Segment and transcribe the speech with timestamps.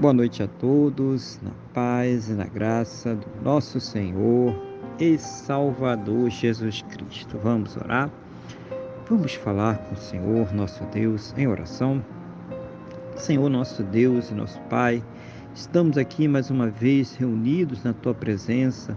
[0.00, 4.58] Boa noite a todos, na paz e na graça do nosso Senhor
[4.98, 7.36] e Salvador Jesus Cristo.
[7.36, 8.10] Vamos orar?
[9.06, 12.02] Vamos falar com o Senhor, nosso Deus, em oração.
[13.14, 15.04] Senhor, nosso Deus e nosso Pai,
[15.54, 18.96] estamos aqui mais uma vez reunidos na tua presença.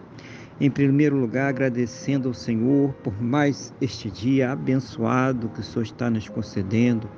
[0.57, 6.09] Em primeiro lugar, agradecendo ao Senhor por mais este dia abençoado que o Senhor está
[6.09, 7.09] nos concedendo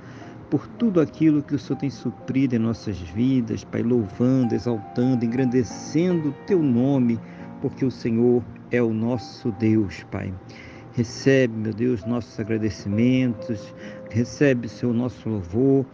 [0.50, 6.30] por tudo aquilo que o Senhor tem suprido em nossas vidas, Pai, louvando, exaltando, engrandecendo
[6.30, 7.20] o teu nome,
[7.62, 10.34] porque o Senhor é o nosso Deus, Pai.
[10.94, 13.74] Recebe, meu Deus, nossos agradecimentos,
[14.10, 15.86] recebe, Senhor, nosso louvor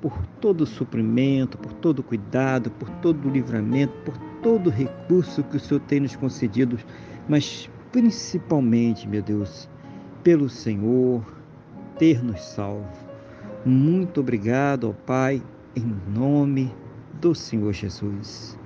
[0.00, 4.70] por todo o suprimento, por todo o cuidado, por todo o livramento, por todo o
[4.70, 6.78] recurso que o Senhor tem nos concedido,
[7.28, 9.68] mas principalmente, meu Deus,
[10.22, 11.22] pelo Senhor
[11.98, 13.09] ter nos salvo
[13.64, 15.42] muito obrigado, ó Pai,
[15.76, 16.72] em nome
[17.20, 18.58] do Senhor Jesus.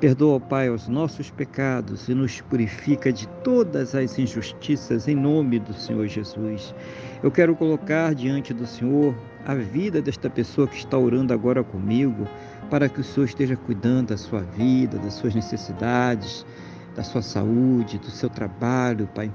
[0.00, 5.58] Perdoa, ó Pai, os nossos pecados e nos purifica de todas as injustiças em nome
[5.58, 6.74] do Senhor Jesus.
[7.22, 9.14] Eu quero colocar diante do Senhor
[9.46, 12.26] a vida desta pessoa que está orando agora comigo,
[12.68, 16.44] para que o Senhor esteja cuidando da sua vida, das suas necessidades,
[16.96, 19.30] da sua saúde, do seu trabalho, Pai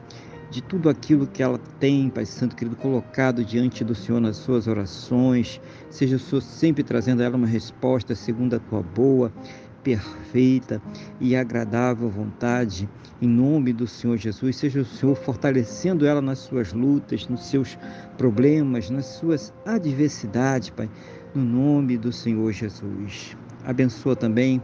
[0.55, 4.67] de tudo aquilo que ela tem, Pai Santo querido, colocado diante do Senhor nas suas
[4.67, 5.59] orações.
[5.89, 9.33] Seja o Senhor sempre trazendo a ela uma resposta segundo a tua boa,
[9.83, 10.81] perfeita
[11.19, 12.89] e agradável vontade,
[13.21, 14.55] em nome do Senhor Jesus.
[14.55, 17.77] Seja o Senhor fortalecendo ela nas suas lutas, nos seus
[18.17, 20.89] problemas, nas suas adversidades, Pai,
[21.35, 23.35] no nome do Senhor Jesus.
[23.65, 24.63] Abençoa também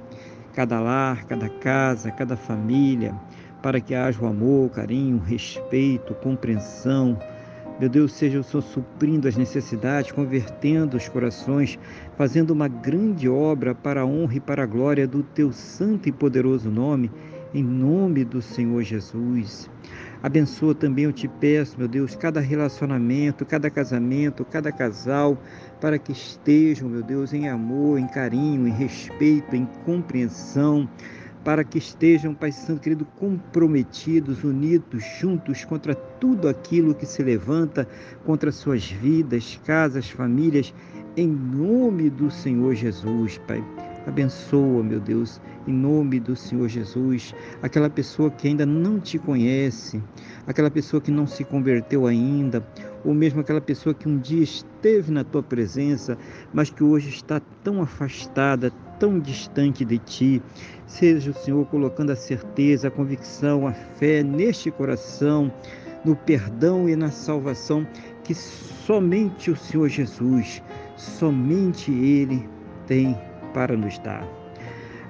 [0.53, 3.13] cada lar, cada casa, cada família
[3.61, 7.17] para que haja o amor, carinho, respeito, compreensão.
[7.79, 11.79] Meu Deus, seja o Senhor suprindo as necessidades, convertendo os corações,
[12.15, 16.11] fazendo uma grande obra para a honra e para a glória do teu santo e
[16.11, 17.09] poderoso nome,
[17.53, 19.69] em nome do Senhor Jesus.
[20.21, 25.35] Abençoa também, eu te peço, meu Deus, cada relacionamento, cada casamento, cada casal,
[25.79, 30.87] para que estejam, meu Deus, em amor, em carinho, em respeito, em compreensão
[31.43, 37.87] para que estejam, Pai Santo querido, comprometidos, unidos, juntos contra tudo aquilo que se levanta
[38.25, 40.73] contra suas vidas, casas, famílias,
[41.17, 43.63] em nome do Senhor Jesus, Pai.
[44.07, 50.01] Abençoa, meu Deus, em nome do Senhor Jesus, aquela pessoa que ainda não te conhece,
[50.47, 52.65] aquela pessoa que não se converteu ainda,
[53.05, 56.17] ou mesmo aquela pessoa que um dia esteve na tua presença,
[56.51, 58.71] mas que hoje está tão afastada,
[59.01, 60.41] tão distante de ti.
[60.85, 65.51] Seja o Senhor colocando a certeza, a convicção, a fé neste coração,
[66.05, 67.85] no perdão e na salvação
[68.23, 70.61] que somente o Senhor Jesus,
[70.95, 72.47] somente Ele
[72.85, 73.17] tem
[73.55, 74.23] para nos dar.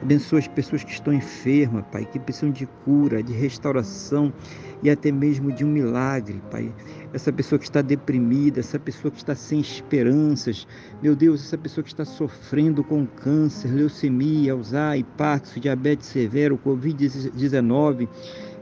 [0.02, 4.34] Abençoa as pessoas que estão enfermas, Pai, que precisam de cura, de restauração
[4.82, 6.74] e até mesmo de um milagre, Pai.
[7.14, 10.66] Essa pessoa que está deprimida, essa pessoa que está sem esperanças,
[11.02, 18.08] meu Deus, essa pessoa que está sofrendo com câncer, leucemia, Alzheimer, Parkinson, diabetes severo, Covid-19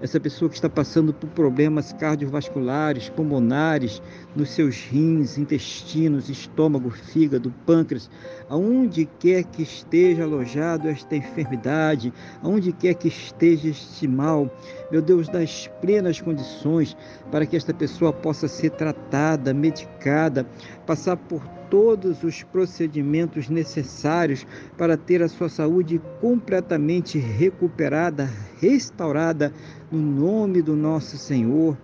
[0.01, 4.01] essa pessoa que está passando por problemas cardiovasculares, pulmonares,
[4.35, 8.09] nos seus rins, intestinos, estômago, fígado, pâncreas,
[8.47, 14.49] aonde quer que esteja alojado esta enfermidade, aonde quer que esteja este mal,
[14.91, 16.95] meu Deus, das plenas condições
[17.31, 20.45] para que esta pessoa possa ser tratada, medicada,
[20.85, 24.45] passar por todos os procedimentos necessários
[24.77, 28.29] para ter a sua saúde completamente recuperada,
[28.59, 29.53] restaurada,
[29.91, 31.77] no nome do nosso Senhor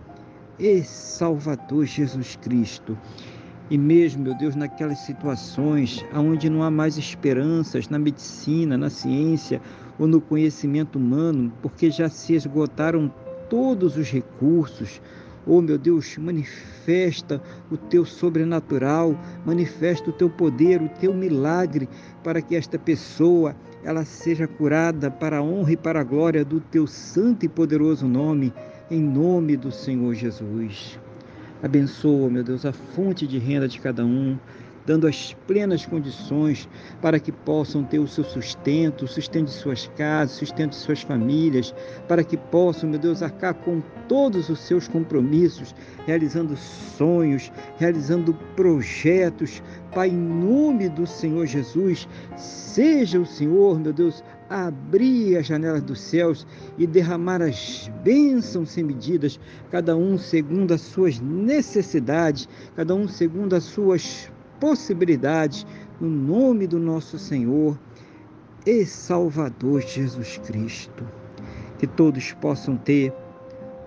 [0.58, 2.98] e Salvador Jesus Cristo.
[3.70, 9.60] E mesmo, meu Deus, naquelas situações onde não há mais esperanças na medicina, na ciência
[9.98, 13.12] ou no conhecimento humano, porque já se esgotaram
[13.50, 15.02] todos os recursos,
[15.48, 19.16] Oh, meu Deus, manifesta o teu sobrenatural,
[19.46, 21.88] manifesta o teu poder, o teu milagre,
[22.24, 26.60] para que esta pessoa ela seja curada para a honra e para a glória do
[26.60, 28.52] teu santo e poderoso nome,
[28.90, 31.00] em nome do Senhor Jesus.
[31.62, 34.38] Abençoa, meu Deus, a fonte de renda de cada um,
[34.86, 36.70] dando as plenas condições
[37.02, 40.78] para que possam ter o seu sustento, o sustento de suas casas, o sustento de
[40.78, 41.74] suas famílias,
[42.08, 45.74] para que possam, meu Deus, arcar com todos os seus compromissos,
[46.06, 49.62] realizando sonhos, realizando projetos.
[49.94, 56.00] Pai, em nome do Senhor Jesus, seja o Senhor, meu Deus, abrir as janelas dos
[56.00, 56.46] céus
[56.78, 59.40] e derramar as bênçãos sem medidas,
[59.72, 64.30] cada um segundo as suas necessidades, cada um segundo as suas
[64.60, 65.66] possibilidades,
[66.00, 67.78] no nome do nosso Senhor
[68.66, 71.08] e Salvador Jesus Cristo.
[71.78, 73.14] Que todos possam ter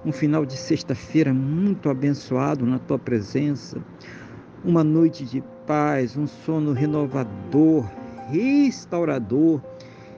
[0.04, 3.78] um final de sexta-feira muito abençoado na tua presença,
[4.64, 7.84] uma noite de paz, um sono renovador,
[8.30, 9.60] restaurador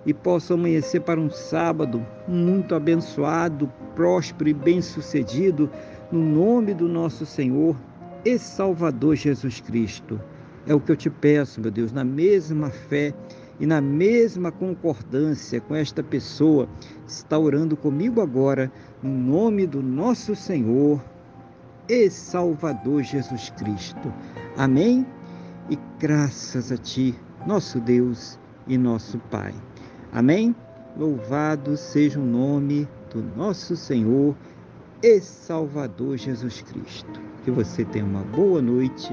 [0.04, 5.70] e possa amanhecer para um sábado muito abençoado, próspero e bem-sucedido,
[6.10, 7.76] no nome do nosso Senhor
[8.24, 10.20] e Salvador Jesus Cristo.
[10.66, 13.14] É o que eu te peço, meu Deus, na mesma fé
[13.58, 16.68] e na mesma concordância com esta pessoa
[17.06, 18.72] está orando comigo agora,
[19.02, 21.02] no nome do nosso Senhor
[21.88, 24.12] e Salvador Jesus Cristo.
[24.56, 25.06] Amém?
[25.68, 27.14] E graças a Ti,
[27.46, 29.52] nosso Deus e nosso Pai.
[30.12, 30.54] Amém?
[30.96, 34.34] Louvado seja o nome do nosso Senhor
[35.02, 37.20] e Salvador Jesus Cristo.
[37.44, 39.12] Que você tenha uma boa noite.